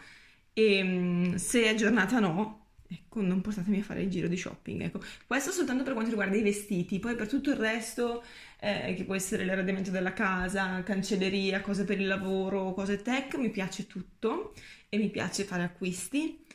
e 0.54 0.78
ehm, 0.78 1.34
se 1.36 1.64
è 1.64 1.74
giornata 1.74 2.18
no, 2.20 2.68
ecco, 2.88 3.20
non 3.20 3.42
portatemi 3.42 3.80
a 3.80 3.82
fare 3.82 4.02
il 4.02 4.08
giro 4.08 4.28
di 4.28 4.36
shopping, 4.36 4.80
ecco. 4.80 5.00
Questo 5.26 5.50
soltanto 5.50 5.82
per 5.82 5.92
quanto 5.92 6.10
riguarda 6.10 6.36
i 6.36 6.42
vestiti, 6.42 6.98
poi 6.98 7.14
per 7.16 7.28
tutto 7.28 7.50
il 7.50 7.56
resto, 7.56 8.24
eh, 8.60 8.94
che 8.96 9.04
può 9.04 9.14
essere 9.14 9.44
l'arredamento 9.44 9.90
della 9.90 10.14
casa, 10.14 10.82
cancelleria, 10.82 11.60
cose 11.60 11.84
per 11.84 12.00
il 12.00 12.06
lavoro, 12.06 12.72
cose 12.72 13.02
tech, 13.02 13.36
mi 13.36 13.50
piace 13.50 13.86
tutto 13.86 14.54
e 14.88 14.96
mi 14.96 15.10
piace 15.10 15.44
fare 15.44 15.64
acquisti 15.64 16.46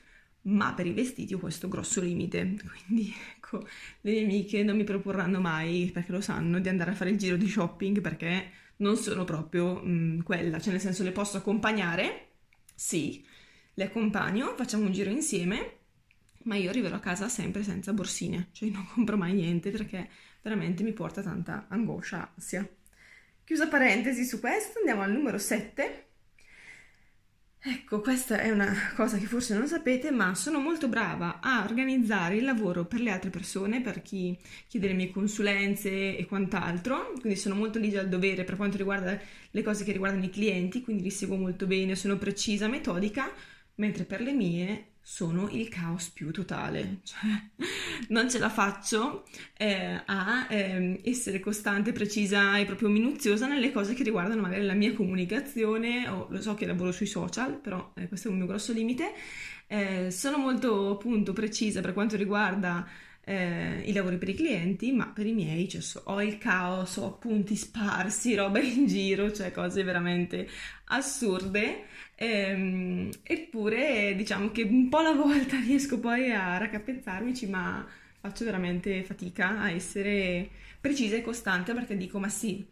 ma 0.43 0.73
per 0.73 0.87
i 0.87 0.93
vestiti 0.93 1.33
ho 1.33 1.39
questo 1.39 1.67
grosso 1.67 2.01
limite, 2.01 2.55
quindi 2.85 3.13
ecco, 3.35 3.65
le 4.01 4.11
mie 4.11 4.23
amiche 4.23 4.63
non 4.63 4.75
mi 4.75 4.83
proporranno 4.83 5.39
mai, 5.39 5.89
perché 5.93 6.11
lo 6.11 6.21
sanno, 6.21 6.59
di 6.59 6.69
andare 6.69 6.91
a 6.91 6.95
fare 6.95 7.11
il 7.11 7.17
giro 7.17 7.37
di 7.37 7.47
shopping 7.47 8.01
perché 8.01 8.51
non 8.77 8.97
sono 8.97 9.23
proprio 9.23 9.75
mh, 9.75 9.91
mm, 9.91 10.19
quella, 10.21 10.59
cioè 10.59 10.71
nel 10.71 10.81
senso 10.81 11.03
le 11.03 11.11
posso 11.11 11.37
accompagnare, 11.37 12.27
sì, 12.75 13.25
le 13.75 13.83
accompagno, 13.85 14.53
facciamo 14.55 14.85
un 14.85 14.91
giro 14.91 15.09
insieme, 15.09 15.77
ma 16.43 16.55
io 16.55 16.69
arriverò 16.69 16.95
a 16.95 16.99
casa 16.99 17.29
sempre 17.29 17.63
senza 17.63 17.93
borsine, 17.93 18.49
cioè 18.51 18.69
non 18.69 18.85
compro 18.93 19.15
mai 19.15 19.33
niente 19.33 19.71
perché 19.71 20.09
veramente 20.41 20.83
mi 20.83 20.91
porta 20.91 21.21
tanta 21.21 21.67
angoscia, 21.69 22.33
ansia. 22.35 22.67
Chiusa 23.45 23.67
parentesi 23.67 24.25
su 24.25 24.39
questo, 24.39 24.79
andiamo 24.79 25.01
al 25.01 25.11
numero 25.11 25.37
7 25.37 26.07
Ecco, 27.65 28.01
questa 28.01 28.39
è 28.41 28.51
una 28.51 28.73
cosa 28.93 29.17
che 29.17 29.25
forse 29.25 29.55
non 29.55 29.67
sapete, 29.67 30.11
ma 30.11 30.35
sono 30.35 30.59
molto 30.59 30.89
brava 30.89 31.39
a 31.41 31.63
organizzare 31.63 32.35
il 32.35 32.43
lavoro 32.43 32.85
per 32.85 32.99
le 32.99 33.09
altre 33.09 33.29
persone, 33.29 33.81
per 33.81 34.01
chi 34.01 34.37
chiede 34.67 34.87
le 34.87 34.93
mie 34.93 35.11
consulenze 35.11 36.17
e 36.17 36.25
quant'altro, 36.25 37.13
quindi 37.21 37.37
sono 37.39 37.55
molto 37.55 37.79
ligia 37.79 38.01
al 38.01 38.09
dovere 38.09 38.43
per 38.43 38.57
quanto 38.57 38.75
riguarda 38.75 39.17
le 39.51 39.61
cose 39.63 39.85
che 39.85 39.93
riguardano 39.93 40.25
i 40.25 40.29
clienti, 40.29 40.81
quindi 40.81 41.03
li 41.03 41.09
seguo 41.09 41.37
molto 41.37 41.65
bene, 41.65 41.95
sono 41.95 42.17
precisa, 42.17 42.67
metodica, 42.67 43.31
mentre 43.75 44.03
per 44.03 44.19
le 44.21 44.33
mie 44.33 44.87
sono 45.05 45.49
il 45.51 45.67
caos 45.67 46.09
più 46.09 46.31
totale, 46.31 46.99
cioè 47.03 47.29
non 48.07 48.29
ce 48.29 48.39
la 48.39 48.49
faccio 48.49 49.25
eh, 49.57 50.01
a 50.05 50.47
eh, 50.49 51.01
essere 51.03 51.41
costante, 51.41 51.91
precisa 51.91 52.57
e 52.57 52.65
proprio 52.65 52.87
minuziosa 52.87 53.45
nelle 53.45 53.73
cose 53.73 53.93
che 53.93 54.03
riguardano 54.03 54.41
magari 54.41 54.65
la 54.65 54.73
mia 54.73 54.93
comunicazione, 54.93 56.07
o 56.07 56.27
lo 56.29 56.41
so 56.41 56.55
che 56.55 56.65
lavoro 56.65 56.93
sui 56.93 57.05
social, 57.05 57.59
però 57.59 57.91
eh, 57.97 58.07
questo 58.07 58.29
è 58.29 58.31
un 58.31 58.37
mio 58.37 58.47
grosso 58.47 58.71
limite, 58.71 59.11
eh, 59.67 60.09
sono 60.09 60.37
molto 60.37 60.91
appunto 60.91 61.33
precisa 61.33 61.81
per 61.81 61.93
quanto 61.93 62.15
riguarda 62.15 62.87
eh, 63.25 63.81
i 63.85 63.93
lavori 63.93 64.17
per 64.17 64.29
i 64.29 64.33
clienti, 64.35 64.91
ma 64.91 65.07
per 65.07 65.25
i 65.25 65.33
miei 65.33 65.67
cioè, 65.69 65.81
so, 65.81 66.01
ho 66.05 66.21
il 66.21 66.37
caos, 66.37 66.97
ho 66.97 67.05
appunti 67.07 67.55
sparsi, 67.55 68.35
roba 68.35 68.59
in 68.59 68.85
giro, 68.87 69.31
cioè 69.31 69.51
cose 69.51 69.83
veramente 69.83 70.47
assurde. 70.85 71.85
Ehm, 72.15 73.09
eppure 73.23 74.13
diciamo 74.15 74.51
che 74.51 74.63
un 74.63 74.87
po' 74.89 74.97
alla 74.99 75.13
volta 75.13 75.57
riesco 75.65 75.99
poi 75.99 76.31
a 76.31 76.57
raccapezzarmici, 76.57 77.47
ma 77.47 77.85
faccio 78.19 78.45
veramente 78.45 79.03
fatica 79.03 79.59
a 79.59 79.69
essere 79.71 80.49
precisa 80.79 81.15
e 81.15 81.21
costante 81.21 81.73
perché 81.73 81.95
dico 81.97 82.19
ma 82.19 82.29
sì, 82.29 82.65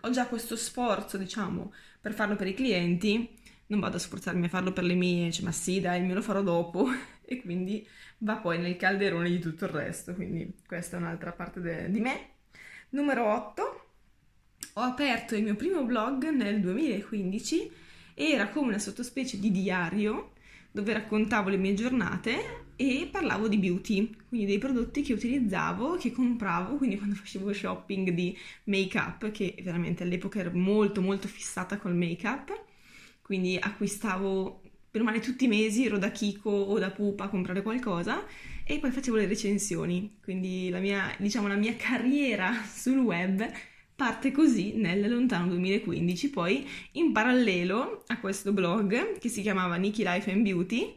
ho 0.00 0.10
già 0.10 0.26
questo 0.26 0.56
sforzo 0.56 1.16
diciamo 1.16 1.72
per 2.00 2.12
farlo 2.12 2.36
per 2.36 2.46
i 2.48 2.54
clienti, 2.54 3.28
non 3.66 3.80
vado 3.80 3.96
a 3.96 4.00
sforzarmi 4.00 4.46
a 4.46 4.48
farlo 4.48 4.72
per 4.72 4.84
le 4.84 4.94
mie, 4.94 5.30
cioè 5.30 5.44
ma 5.44 5.52
sì 5.52 5.80
dai 5.80 6.02
me 6.02 6.14
lo 6.14 6.22
farò 6.22 6.42
dopo 6.42 6.88
e 7.24 7.40
quindi 7.40 7.86
va 8.18 8.36
poi 8.36 8.58
nel 8.58 8.76
calderone 8.76 9.28
di 9.28 9.38
tutto 9.38 9.64
il 9.64 9.70
resto, 9.70 10.14
quindi 10.14 10.52
questa 10.66 10.96
è 10.96 11.00
un'altra 11.00 11.32
parte 11.32 11.60
de- 11.60 11.90
di 11.90 12.00
me. 12.00 12.28
Numero 12.90 13.24
8, 13.32 13.86
ho 14.74 14.80
aperto 14.80 15.34
il 15.34 15.42
mio 15.42 15.54
primo 15.56 15.84
blog 15.84 16.28
nel 16.30 16.60
2015 16.60 17.70
era 18.14 18.48
come 18.48 18.68
una 18.68 18.78
sottospecie 18.78 19.38
di 19.38 19.50
diario 19.50 20.32
dove 20.70 20.92
raccontavo 20.92 21.50
le 21.50 21.58
mie 21.58 21.74
giornate 21.74 22.64
e 22.76 23.08
parlavo 23.10 23.46
di 23.46 23.58
beauty, 23.58 24.16
quindi 24.28 24.46
dei 24.46 24.58
prodotti 24.58 25.02
che 25.02 25.12
utilizzavo, 25.12 25.96
che 25.96 26.10
compravo, 26.10 26.76
quindi 26.76 26.96
quando 26.96 27.14
facevo 27.14 27.52
shopping 27.52 28.10
di 28.10 28.36
make-up, 28.64 29.30
che 29.30 29.54
veramente 29.62 30.02
all'epoca 30.02 30.40
ero 30.40 30.50
molto 30.52 31.02
molto 31.02 31.28
fissata 31.28 31.76
col 31.76 31.94
make-up, 31.94 32.50
quindi 33.20 33.58
acquistavo 33.60 34.61
per 34.92 35.02
male 35.02 35.20
tutti 35.20 35.46
i 35.46 35.48
mesi, 35.48 35.86
ero 35.86 35.96
da 35.96 36.10
Kiko 36.10 36.50
o 36.50 36.78
da 36.78 36.90
Pupa 36.90 37.24
a 37.24 37.28
comprare 37.30 37.62
qualcosa 37.62 38.26
e 38.62 38.78
poi 38.78 38.90
facevo 38.90 39.16
le 39.16 39.26
recensioni, 39.26 40.18
quindi 40.22 40.68
la 40.68 40.80
mia, 40.80 41.10
diciamo, 41.16 41.48
la 41.48 41.56
mia 41.56 41.74
carriera 41.76 42.52
sul 42.70 42.98
web 42.98 43.50
parte 43.96 44.32
così 44.32 44.74
nel 44.76 45.08
lontano 45.08 45.48
2015. 45.48 46.28
Poi, 46.28 46.68
in 46.92 47.10
parallelo 47.12 48.04
a 48.08 48.18
questo 48.18 48.52
blog 48.52 49.18
che 49.18 49.30
si 49.30 49.40
chiamava 49.40 49.76
Nikki 49.76 50.02
Life 50.04 50.30
and 50.30 50.42
Beauty, 50.42 50.94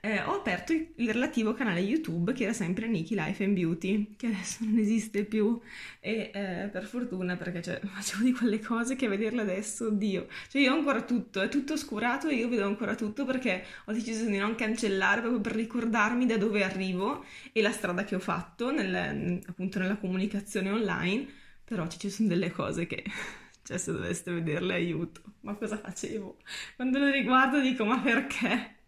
eh, 0.00 0.20
ho 0.22 0.34
aperto 0.36 0.72
il, 0.72 1.12
relativo 1.12 1.52
canale 1.52 1.80
YouTube 1.80 2.32
che 2.32 2.44
era 2.44 2.52
sempre 2.52 2.86
Nikki 2.88 3.14
Life 3.14 3.44
and 3.44 3.54
Beauty, 3.54 4.14
che 4.16 4.26
adesso 4.26 4.64
non 4.64 4.78
esiste 4.78 5.24
più 5.24 5.60
e 6.00 6.30
eh, 6.32 6.68
per 6.70 6.84
fortuna 6.84 7.36
perché 7.36 7.62
cioè, 7.62 7.80
facevo 7.84 8.22
di 8.22 8.32
quelle 8.32 8.60
cose 8.60 8.96
che 8.96 9.06
a 9.06 9.08
vederle 9.08 9.42
adesso, 9.42 9.86
oddio, 9.86 10.26
cioè 10.48 10.62
io 10.62 10.72
ho 10.72 10.76
ancora 10.76 11.02
tutto, 11.02 11.40
è 11.40 11.48
tutto 11.48 11.74
oscurato 11.74 12.28
e 12.28 12.34
io 12.34 12.48
vedo 12.48 12.64
ancora 12.64 12.94
tutto 12.94 13.24
perché 13.24 13.64
ho 13.84 13.92
deciso 13.92 14.24
di 14.24 14.38
non 14.38 14.54
cancellare 14.54 15.20
proprio 15.20 15.40
per 15.40 15.52
ricordarmi 15.52 16.26
da 16.26 16.36
dove 16.36 16.62
arrivo 16.64 17.24
e 17.52 17.60
la 17.62 17.72
strada 17.72 18.04
che 18.04 18.14
ho 18.14 18.20
fatto 18.20 18.70
nel, 18.70 19.40
appunto 19.46 19.78
nella 19.78 19.96
comunicazione 19.96 20.70
online 20.70 21.38
però 21.70 21.86
ci 21.86 22.10
sono 22.10 22.26
delle 22.26 22.50
cose 22.50 22.86
che, 22.86 23.04
cioè 23.62 23.78
se 23.78 23.92
doveste 23.92 24.32
vederle, 24.32 24.74
aiuto. 24.74 25.22
Ma 25.42 25.54
cosa 25.54 25.78
facevo? 25.78 26.38
Quando 26.74 26.98
le 26.98 27.12
riguardo 27.12 27.60
dico, 27.60 27.84
ma 27.84 28.00
perché? 28.00 28.78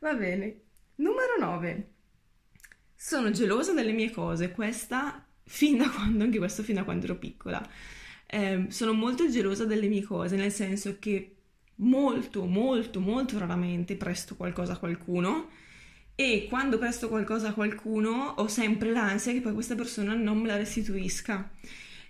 Va 0.00 0.14
bene. 0.14 0.60
Numero 0.96 1.36
9. 1.38 1.92
Sono 2.94 3.30
gelosa 3.30 3.72
delle 3.72 3.92
mie 3.92 4.10
cose, 4.10 4.50
questa 4.52 5.24
fin 5.44 5.78
da 5.78 5.88
quando, 5.88 6.24
anche 6.24 6.38
questo 6.38 6.62
fin 6.62 6.76
da 6.76 6.84
quando 6.84 7.04
ero 7.04 7.16
piccola. 7.16 7.66
Eh, 8.26 8.66
sono 8.68 8.92
molto 8.92 9.28
gelosa 9.28 9.64
delle 9.64 9.88
mie 9.88 10.02
cose, 10.02 10.36
nel 10.36 10.52
senso 10.52 10.98
che 10.98 11.36
molto, 11.76 12.44
molto, 12.44 13.00
molto 13.00 13.38
raramente 13.38 13.96
presto 13.96 14.36
qualcosa 14.36 14.74
a 14.74 14.78
qualcuno 14.78 15.48
e 16.14 16.46
quando 16.48 16.78
presto 16.78 17.08
qualcosa 17.08 17.48
a 17.48 17.54
qualcuno 17.54 18.34
ho 18.36 18.48
sempre 18.48 18.90
l'ansia 18.90 19.32
che 19.32 19.40
poi 19.40 19.52
questa 19.52 19.76
persona 19.76 20.14
non 20.14 20.38
me 20.38 20.48
la 20.48 20.56
restituisca. 20.56 21.50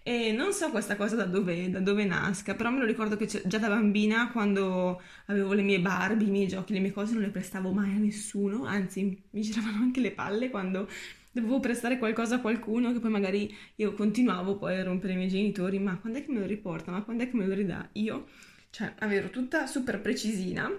E 0.08 0.32
non 0.32 0.54
so 0.54 0.70
questa 0.70 0.96
cosa 0.96 1.16
da 1.16 1.26
dove, 1.26 1.68
da 1.68 1.80
dove 1.80 2.02
nasca, 2.06 2.54
però 2.54 2.70
me 2.70 2.78
lo 2.78 2.86
ricordo 2.86 3.18
che 3.18 3.26
già 3.26 3.58
da 3.58 3.68
bambina, 3.68 4.30
quando 4.30 5.02
avevo 5.26 5.52
le 5.52 5.60
mie 5.60 5.80
Barbie, 5.80 6.28
i 6.28 6.30
miei 6.30 6.48
giochi, 6.48 6.72
le 6.72 6.78
mie 6.78 6.92
cose, 6.92 7.12
non 7.12 7.20
le 7.20 7.28
prestavo 7.28 7.72
mai 7.72 7.90
a 7.94 7.98
nessuno, 7.98 8.64
anzi 8.64 9.22
mi 9.28 9.42
giravano 9.42 9.82
anche 9.82 10.00
le 10.00 10.12
palle 10.12 10.48
quando 10.48 10.88
dovevo 11.30 11.60
prestare 11.60 11.98
qualcosa 11.98 12.36
a 12.36 12.40
qualcuno, 12.40 12.90
che 12.94 13.00
poi 13.00 13.10
magari 13.10 13.54
io 13.74 13.92
continuavo 13.92 14.56
poi 14.56 14.78
a 14.78 14.82
rompere 14.82 15.12
i 15.12 15.16
miei 15.16 15.28
genitori, 15.28 15.78
ma 15.78 15.98
quando 15.98 16.20
è 16.20 16.24
che 16.24 16.32
me 16.32 16.40
lo 16.40 16.46
riporta? 16.46 16.90
Ma 16.90 17.02
quando 17.02 17.24
è 17.24 17.28
che 17.28 17.36
me 17.36 17.46
lo 17.46 17.52
ridà? 17.52 17.86
Io, 17.92 18.28
cioè, 18.70 18.94
avevo 19.00 19.28
tutta 19.28 19.66
super 19.66 20.00
precisina, 20.00 20.72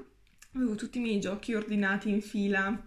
avevo 0.54 0.74
tutti 0.74 0.98
i 0.98 1.02
miei 1.02 1.20
giochi 1.20 1.54
ordinati 1.54 2.10
in 2.10 2.22
fila, 2.22 2.84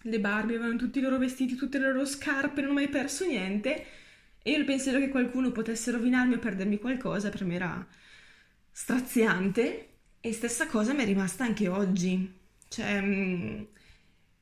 le 0.00 0.18
Barbie 0.18 0.56
avevano 0.56 0.76
tutti 0.76 0.98
i 0.98 1.02
loro 1.02 1.18
vestiti, 1.18 1.54
tutte 1.54 1.78
le 1.78 1.92
loro 1.92 2.04
scarpe, 2.04 2.62
non 2.62 2.70
ho 2.70 2.74
mai 2.74 2.88
perso 2.88 3.24
niente 3.24 4.02
e 4.46 4.50
io 4.50 4.58
il 4.58 4.66
pensiero 4.66 4.98
che 4.98 5.08
qualcuno 5.08 5.52
potesse 5.52 5.90
rovinarmi 5.90 6.34
o 6.34 6.38
perdermi 6.38 6.78
qualcosa 6.78 7.30
per 7.30 7.44
me 7.46 7.54
era 7.54 7.86
straziante 8.70 9.88
e 10.20 10.32
stessa 10.34 10.66
cosa 10.66 10.92
mi 10.92 11.02
è 11.02 11.06
rimasta 11.06 11.44
anche 11.44 11.66
oggi. 11.66 12.30
Cioè, 12.68 13.00
mm, 13.00 13.62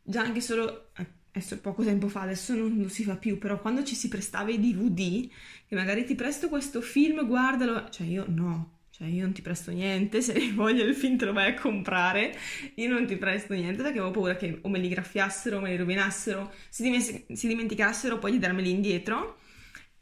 già 0.03 0.23
anche 0.23 0.41
solo, 0.41 0.91
eh, 0.97 1.07
adesso 1.33 1.61
poco 1.61 1.85
tempo 1.85 2.09
fa, 2.09 2.23
adesso 2.23 2.53
non 2.53 2.77
lo 2.83 2.89
si 2.89 3.05
fa 3.05 3.15
più, 3.17 3.39
però 3.39 3.61
quando 3.61 3.85
ci 3.85 3.95
si 3.95 4.09
prestava 4.09 4.51
i 4.51 4.59
DVD, 4.59 5.29
che 5.69 5.75
magari 5.77 6.05
ti 6.05 6.17
presto 6.17 6.49
questo 6.49 6.81
film, 6.81 7.25
guardalo, 7.25 7.89
cioè 7.91 8.05
io 8.09 8.25
no, 8.27 8.81
cioè 8.91 9.07
io 9.07 9.23
non 9.23 9.33
ti 9.33 9.43
presto 9.43 9.71
niente, 9.71 10.21
se 10.21 10.33
hai 10.33 10.51
voglia 10.51 10.83
il 10.83 10.97
film 10.97 11.17
te 11.17 11.27
lo 11.27 11.33
vai 11.33 11.53
a 11.53 11.55
comprare, 11.61 12.37
io 12.75 12.89
non 12.89 13.07
ti 13.07 13.17
presto 13.17 13.55
niente 13.55 13.83
perché 13.83 13.99
avevo 13.99 14.11
paura 14.13 14.35
che 14.35 14.59
o 14.63 14.69
me 14.69 14.81
li 14.81 14.89
graffiassero, 14.89 15.59
o 15.59 15.61
me 15.61 15.71
li 15.71 15.77
rovinassero, 15.77 16.53
si, 16.69 16.83
dimen- 16.83 17.25
si 17.33 17.47
dimenticassero 17.47 18.19
poi 18.19 18.33
di 18.33 18.39
darmeli 18.41 18.71
indietro 18.71 19.39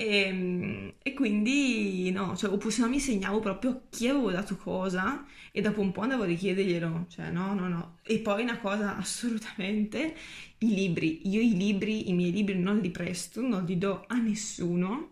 e, 0.00 0.22
ehm, 0.22 0.92
e, 1.02 1.12
quindi 1.12 2.10
no, 2.10 2.34
cioè, 2.34 2.50
oppure 2.50 2.72
se 2.72 2.80
no 2.80 2.88
mi 2.88 2.98
segnavo 3.00 3.40
proprio 3.40 3.82
chi 3.90 4.08
avevo 4.08 4.30
dato 4.30 4.56
cosa 4.56 5.26
e 5.52 5.60
dopo 5.60 5.82
un 5.82 5.92
po' 5.92 6.00
andavo 6.00 6.22
a 6.22 6.26
richiederglielo, 6.26 7.06
cioè 7.08 7.30
no, 7.30 7.52
no, 7.54 7.68
no. 7.68 7.98
E 8.02 8.18
poi 8.20 8.42
una 8.42 8.58
cosa 8.58 8.96
assolutamente, 8.98 10.14
i 10.58 10.74
libri, 10.74 11.28
io 11.28 11.40
i 11.42 11.54
libri, 11.54 12.08
i 12.08 12.14
miei 12.14 12.32
libri 12.32 12.58
non 12.58 12.78
li 12.78 12.90
presto, 12.90 13.42
non 13.42 13.64
li 13.66 13.76
do 13.76 14.04
a 14.06 14.16
nessuno 14.16 15.10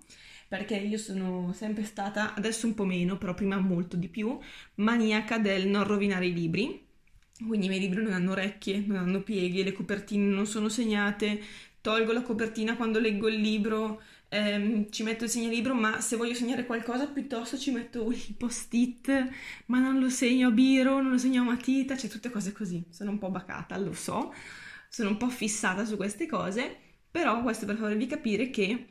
perché 0.49 0.77
io 0.77 0.97
sono 0.97 1.53
sempre 1.53 1.85
stata, 1.85 2.35
adesso 2.35 2.67
un 2.67 2.73
po' 2.75 2.87
meno, 2.87 3.19
però 3.19 3.35
prima 3.35 3.59
molto 3.59 3.97
di 3.99 4.09
più, 4.09 4.39
maniaca 4.77 5.37
del 5.39 5.69
non 5.69 5.85
rovinare 5.85 6.27
i 6.27 6.33
libri. 6.33 6.87
Quindi 7.47 7.67
i 7.67 7.69
miei 7.69 7.81
libri 7.83 8.03
non 8.03 8.13
hanno 8.15 8.31
orecchie, 8.33 8.83
non 8.87 8.97
hanno 8.97 9.21
pieghe, 9.23 9.63
le 9.63 9.73
copertine 9.73 10.25
non 10.35 10.47
sono 10.47 10.71
segnate, 10.71 11.41
tolgo 11.81 12.13
la 12.13 12.23
copertina 12.23 12.77
quando 12.77 12.99
leggo 12.99 13.29
il 13.29 13.41
libro, 13.41 14.03
ehm, 14.29 14.91
ci 14.91 15.03
metto 15.03 15.25
il 15.25 15.31
segnalibro, 15.31 15.75
ma 15.75 16.01
se 16.01 16.17
voglio 16.17 16.35
segnare 16.35 16.67
qualcosa 16.67 17.07
piuttosto 17.07 17.59
ci 17.59 17.71
metto 17.71 18.11
il 18.11 18.35
post-it, 18.37 19.29
ma 19.67 19.79
non 19.79 19.99
lo 19.99 20.09
segno 20.11 20.49
a 20.49 20.51
biro, 20.51 21.01
non 21.01 21.13
lo 21.13 21.19
segno 21.19 21.43
a 21.43 21.45
matita, 21.45 21.97
cioè 21.97 22.11
tutte 22.11 22.31
cose 22.31 22.53
così. 22.53 22.85
Sono 22.91 23.11
un 23.11 23.19
po' 23.19 23.31
bacata, 23.31 23.77
lo 23.79 23.93
so, 23.93 24.33
sono 24.89 25.11
un 25.11 25.17
po' 25.17 25.29
fissata 25.29 25.85
su 25.85 25.97
queste 25.97 26.27
cose, 26.27 26.77
però 27.11 27.43
questo 27.43 27.67
per 27.67 27.77
farvi 27.77 28.07
capire 28.07 28.51
che 28.51 28.87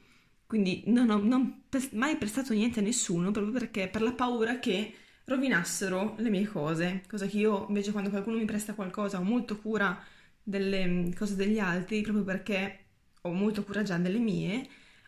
quindi 0.45 0.83
non 0.87 1.09
ho 1.09 1.17
non 1.17 1.63
mai 1.91 2.15
prestato 2.17 2.53
niente 2.53 2.79
a 2.79 2.83
nessuno 2.83 3.31
proprio 3.31 3.51
perché 3.51 3.89
per 3.89 4.01
la 4.01 4.13
paura 4.13 4.59
che 4.59 4.93
rovinassero 5.25 6.15
le 6.19 6.29
mie 6.29 6.45
cose, 6.47 7.03
cosa 7.07 7.25
che 7.27 7.37
io 7.37 7.65
invece 7.67 7.91
quando 7.91 8.09
qualcuno 8.09 8.37
mi 8.37 8.45
presta 8.45 8.73
qualcosa 8.73 9.19
ho 9.19 9.23
molto 9.23 9.57
cura 9.59 10.01
delle 10.41 10.85
mm, 10.85 11.11
cose 11.13 11.35
degli 11.35 11.59
altri 11.59 12.01
proprio 12.01 12.23
perché 12.23 12.85
ho 13.21 13.33
molto 13.33 13.63
cura 13.63 13.83
già 13.83 13.97
delle 13.97 14.19
mie 14.19 14.67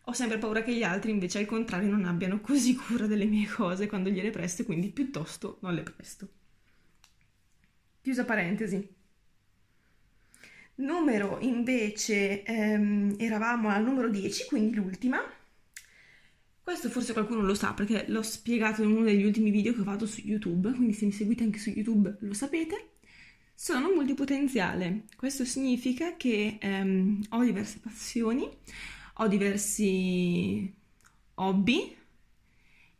ho 0.09 0.13
sempre 0.13 0.39
paura 0.39 0.63
che 0.63 0.73
gli 0.73 0.81
altri 0.81 1.11
invece 1.11 1.37
al 1.37 1.45
contrario 1.45 1.89
non 1.91 2.05
abbiano 2.05 2.41
così 2.41 2.75
cura 2.75 3.05
delle 3.05 3.25
mie 3.25 3.47
cose 3.47 3.85
quando 3.85 4.09
gliele 4.09 4.31
presto, 4.31 4.65
quindi 4.65 4.89
piuttosto 4.89 5.59
non 5.61 5.75
le 5.75 5.83
presto. 5.83 6.27
Chiusa 8.01 8.25
parentesi. 8.25 8.95
Numero 10.75 11.37
invece 11.41 12.43
ehm, 12.43 13.17
eravamo 13.19 13.69
al 13.69 13.83
numero 13.83 14.09
10, 14.09 14.47
quindi 14.47 14.75
l'ultima. 14.77 15.21
Questo 16.63 16.89
forse 16.89 17.13
qualcuno 17.13 17.41
lo 17.41 17.53
sa 17.53 17.73
perché 17.73 18.05
l'ho 18.07 18.23
spiegato 18.23 18.81
in 18.81 18.91
uno 18.91 19.03
degli 19.03 19.23
ultimi 19.23 19.51
video 19.51 19.73
che 19.73 19.81
ho 19.81 19.83
fatto 19.83 20.07
su 20.07 20.21
YouTube, 20.21 20.71
quindi 20.71 20.93
se 20.93 21.05
mi 21.05 21.11
seguite 21.11 21.43
anche 21.43 21.59
su 21.59 21.69
YouTube 21.69 22.17
lo 22.21 22.33
sapete. 22.33 22.93
Sono 23.53 23.91
multipotenziale. 23.93 25.03
Questo 25.15 25.45
significa 25.45 26.15
che 26.15 26.57
ehm, 26.59 27.25
ho 27.29 27.43
diverse 27.43 27.79
passioni, 27.79 28.49
ho 29.21 29.27
diversi 29.27 30.73
hobby 31.35 31.95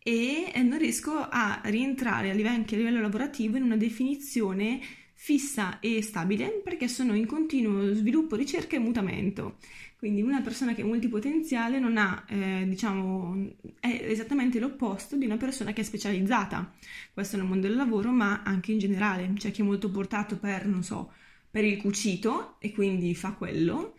e 0.02 0.52
non 0.64 0.78
riesco 0.78 1.14
a 1.14 1.62
rientrare 1.66 2.32
anche 2.48 2.76
a 2.76 2.78
livello 2.78 3.02
lavorativo 3.02 3.58
in 3.58 3.64
una 3.64 3.78
definizione 3.78 4.80
fissa 5.14 5.80
e 5.80 6.02
stabile 6.02 6.62
perché 6.64 6.88
sono 6.88 7.14
in 7.14 7.26
continuo 7.26 7.94
sviluppo, 7.94 8.36
ricerca 8.36 8.76
e 8.76 8.80
mutamento. 8.80 9.58
Quindi 9.98 10.22
una 10.22 10.40
persona 10.40 10.74
che 10.74 10.82
è 10.82 10.86
multipotenziale 10.86 11.78
non 11.78 11.98
ha, 11.98 12.24
eh, 12.30 12.64
diciamo, 12.66 13.50
è 13.82 14.00
esattamente 14.02 14.58
l'opposto 14.58 15.18
di 15.18 15.26
una 15.26 15.36
persona 15.36 15.74
che 15.74 15.82
è 15.82 15.84
specializzata. 15.84 16.74
Questo 17.14 17.36
nel 17.36 17.46
mondo 17.46 17.68
del 17.68 17.76
lavoro, 17.76 18.12
ma 18.12 18.42
anche 18.44 18.72
in 18.72 18.80
generale. 18.80 19.30
C'è 19.36 19.52
chi 19.52 19.60
è 19.60 19.66
molto 19.66 19.92
portato 19.92 20.38
per, 20.38 20.66
non 20.68 20.84
so, 20.84 21.12
per 21.52 21.66
il 21.66 21.76
cucito 21.76 22.56
e 22.60 22.72
quindi 22.72 23.14
fa 23.14 23.34
quello, 23.34 23.96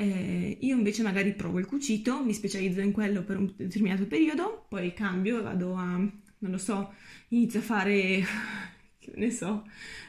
Eh, 0.00 0.56
io 0.60 0.76
invece 0.76 1.02
magari 1.02 1.34
provo 1.34 1.58
il 1.58 1.66
cucito, 1.66 2.24
mi 2.24 2.32
specializzo 2.32 2.80
in 2.80 2.90
quello 2.90 3.22
per 3.22 3.36
un 3.36 3.52
determinato 3.54 4.06
periodo, 4.06 4.64
poi 4.66 4.94
cambio, 4.94 5.42
vado 5.42 5.74
a, 5.74 5.84
non 5.84 6.50
lo 6.50 6.56
so, 6.56 6.94
inizio 7.28 7.60
a 7.60 7.62
fare, 7.62 8.24
che 8.98 9.12
ne 9.16 9.30
so, 9.30 9.66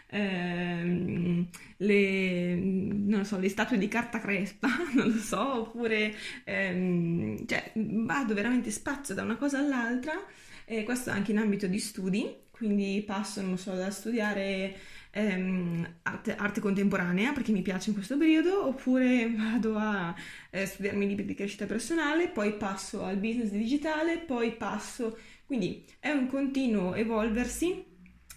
ehm, 0.07 1.45
le, 1.77 3.23
so, 3.25 3.37
le 3.37 3.49
statue 3.49 3.77
di 3.77 3.89
carta 3.89 4.21
crespa, 4.21 4.69
non 4.95 5.09
lo 5.09 5.19
so, 5.19 5.59
oppure 5.63 6.15
ehm, 6.45 7.45
cioè, 7.45 7.73
vado 7.75 8.33
veramente 8.33 8.71
spazio 8.71 9.13
da 9.13 9.23
una 9.23 9.35
cosa 9.35 9.59
all'altra, 9.59 10.13
e 10.63 10.83
questo 10.85 11.09
anche 11.09 11.31
in 11.31 11.37
ambito 11.37 11.67
di 11.67 11.79
studi, 11.79 12.33
quindi 12.49 13.03
passo, 13.05 13.41
non 13.41 13.57
so, 13.57 13.73
da 13.73 13.91
studiare 13.91 14.73
ehm, 15.11 15.95
arte, 16.03 16.35
arte, 16.35 16.59
contemporanea 16.59 17.33
perché 17.33 17.51
mi 17.51 17.61
piace 17.61 17.89
in 17.89 17.95
questo 17.95 18.17
periodo, 18.17 18.67
oppure 18.67 19.31
vado 19.35 19.77
a 19.77 20.15
eh, 20.49 20.65
studiarmi 20.65 21.07
libri 21.07 21.25
di 21.25 21.35
crescita 21.35 21.65
personale, 21.65 22.29
poi 22.29 22.53
passo 22.53 23.03
al 23.03 23.17
business 23.17 23.49
digitale, 23.49 24.17
poi 24.19 24.53
passo... 24.53 25.17
Quindi 25.45 25.85
è 25.99 26.09
un 26.11 26.27
continuo 26.27 26.93
evolversi 26.93 27.83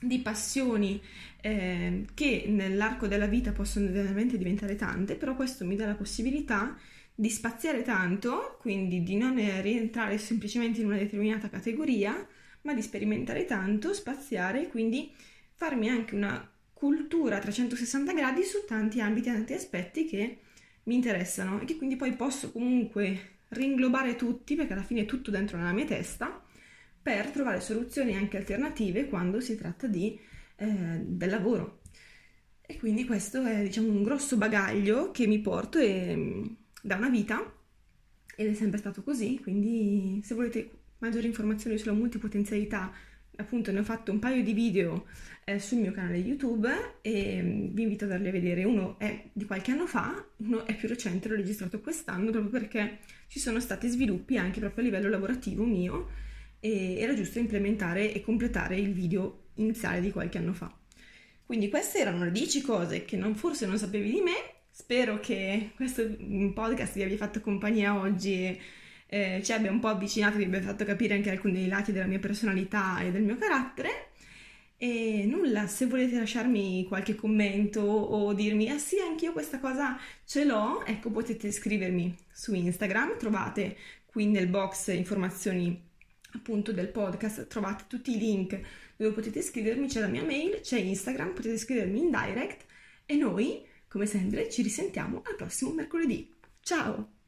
di 0.00 0.18
passioni 0.18 1.00
eh, 1.40 2.04
che 2.12 2.44
nell'arco 2.48 3.06
della 3.06 3.26
vita 3.26 3.52
possono 3.52 3.90
veramente 3.90 4.36
diventare 4.36 4.74
tante, 4.74 5.14
però 5.14 5.36
questo 5.36 5.64
mi 5.64 5.76
dà 5.76 5.86
la 5.86 5.94
possibilità 5.94 6.76
di 7.14 7.30
spaziare 7.30 7.82
tanto, 7.82 8.56
quindi 8.60 9.04
di 9.04 9.16
non 9.16 9.36
rientrare 9.62 10.18
semplicemente 10.18 10.80
in 10.80 10.86
una 10.86 10.96
determinata 10.96 11.48
categoria, 11.48 12.26
ma 12.62 12.74
di 12.74 12.82
sperimentare 12.82 13.44
tanto, 13.44 13.92
spaziare, 13.94 14.68
quindi 14.68 15.12
farmi 15.52 15.88
anche 15.88 16.16
una 16.16 16.50
cultura 16.84 17.36
a 17.36 17.40
360 17.40 18.12
gradi 18.12 18.42
su 18.42 18.66
tanti 18.66 19.00
ambiti 19.00 19.30
e 19.30 19.32
tanti 19.32 19.54
aspetti 19.54 20.04
che 20.04 20.40
mi 20.82 20.96
interessano 20.96 21.62
e 21.62 21.64
che 21.64 21.76
quindi 21.76 21.96
poi 21.96 22.14
posso 22.14 22.52
comunque 22.52 23.36
ringlobare 23.48 24.16
tutti, 24.16 24.54
perché 24.54 24.74
alla 24.74 24.82
fine 24.82 25.00
è 25.02 25.06
tutto 25.06 25.30
dentro 25.30 25.56
nella 25.56 25.72
mia 25.72 25.86
testa, 25.86 26.44
per 27.00 27.30
trovare 27.30 27.62
soluzioni 27.62 28.14
anche 28.14 28.36
alternative 28.36 29.08
quando 29.08 29.40
si 29.40 29.56
tratta 29.56 29.86
di, 29.86 30.18
eh, 30.56 31.00
del 31.00 31.30
lavoro. 31.30 31.80
E 32.60 32.76
quindi 32.76 33.06
questo 33.06 33.42
è 33.42 33.62
diciamo 33.62 33.88
un 33.88 34.02
grosso 34.02 34.36
bagaglio 34.36 35.10
che 35.10 35.26
mi 35.26 35.38
porto 35.38 35.78
e, 35.78 36.14
mm, 36.14 36.44
da 36.82 36.96
una 36.96 37.08
vita 37.08 37.50
ed 38.36 38.50
è 38.50 38.54
sempre 38.54 38.78
stato 38.78 39.02
così, 39.02 39.40
quindi 39.40 40.20
se 40.22 40.34
volete 40.34 40.70
maggiori 40.98 41.28
informazioni 41.28 41.78
sulla 41.78 41.94
multipotenzialità, 41.94 42.92
appunto 43.36 43.72
ne 43.72 43.80
ho 43.80 43.84
fatto 43.84 44.12
un 44.12 44.18
paio 44.18 44.42
di 44.42 44.52
video 44.52 45.06
eh, 45.44 45.58
sul 45.58 45.78
mio 45.78 45.92
canale 45.92 46.16
YouTube 46.16 46.98
e 47.00 47.42
mm, 47.42 47.66
vi 47.74 47.82
invito 47.82 48.04
ad 48.04 48.12
andarli 48.12 48.28
a 48.28 48.40
vedere. 48.40 48.64
Uno 48.64 48.98
è 48.98 49.24
di 49.32 49.44
qualche 49.44 49.70
anno 49.72 49.86
fa, 49.86 50.24
uno 50.38 50.66
è 50.66 50.74
più 50.74 50.88
recente, 50.88 51.28
l'ho 51.28 51.36
registrato 51.36 51.80
quest'anno 51.80 52.30
proprio 52.30 52.50
perché 52.50 52.98
ci 53.28 53.38
sono 53.38 53.60
stati 53.60 53.88
sviluppi 53.88 54.36
anche 54.36 54.60
proprio 54.60 54.84
a 54.84 54.86
livello 54.86 55.08
lavorativo 55.08 55.64
mio 55.64 56.08
e 56.60 56.98
era 56.98 57.14
giusto 57.14 57.38
implementare 57.38 58.12
e 58.12 58.22
completare 58.22 58.76
il 58.76 58.92
video 58.92 59.48
iniziale 59.54 60.00
di 60.00 60.10
qualche 60.10 60.38
anno 60.38 60.52
fa. 60.52 60.74
Quindi 61.44 61.68
queste 61.68 61.98
erano 61.98 62.24
le 62.24 62.30
10 62.30 62.62
cose 62.62 63.04
che 63.04 63.16
non, 63.16 63.34
forse 63.34 63.66
non 63.66 63.78
sapevi 63.78 64.10
di 64.10 64.20
me. 64.20 64.32
Spero 64.70 65.20
che 65.20 65.70
questo 65.76 66.04
podcast 66.54 66.94
vi 66.94 67.02
abbia 67.02 67.16
fatto 67.16 67.40
compagnia 67.40 67.98
oggi 67.98 68.58
eh, 69.14 69.40
ci 69.44 69.52
abbia 69.52 69.70
un 69.70 69.78
po' 69.78 69.86
avvicinato, 69.86 70.38
vi 70.38 70.44
abbia 70.44 70.60
fatto 70.60 70.84
capire 70.84 71.14
anche 71.14 71.30
alcuni 71.30 71.68
lati 71.68 71.92
della 71.92 72.06
mia 72.06 72.18
personalità 72.18 72.98
e 73.00 73.12
del 73.12 73.22
mio 73.22 73.36
carattere. 73.36 74.08
E 74.76 75.24
nulla, 75.24 75.68
se 75.68 75.86
volete 75.86 76.18
lasciarmi 76.18 76.84
qualche 76.88 77.14
commento 77.14 77.80
o 77.80 78.34
dirmi, 78.34 78.68
ah 78.70 78.78
sì, 78.78 78.96
anch'io 78.98 79.32
questa 79.32 79.60
cosa 79.60 79.96
ce 80.24 80.44
l'ho, 80.44 80.84
ecco 80.84 81.10
potete 81.10 81.52
scrivermi 81.52 82.12
su 82.32 82.54
Instagram, 82.54 83.16
trovate 83.16 83.76
qui 84.04 84.26
nel 84.26 84.48
box 84.48 84.88
informazioni 84.88 85.80
appunto 86.32 86.72
del 86.72 86.88
podcast 86.88 87.46
trovate 87.46 87.84
tutti 87.86 88.16
i 88.16 88.18
link 88.18 88.60
dove 88.96 89.12
potete 89.12 89.42
scrivermi, 89.42 89.86
c'è 89.86 90.00
la 90.00 90.08
mia 90.08 90.24
mail, 90.24 90.60
c'è 90.60 90.78
Instagram, 90.78 91.34
potete 91.34 91.56
scrivermi 91.56 92.00
in 92.00 92.10
direct 92.10 92.64
e 93.06 93.14
noi, 93.14 93.64
come 93.86 94.06
sempre, 94.06 94.50
ci 94.50 94.62
risentiamo 94.62 95.22
al 95.24 95.36
prossimo 95.36 95.72
mercoledì. 95.72 96.34
Ciao! 96.60 97.23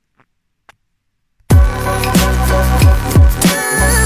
love. 3.75 4.06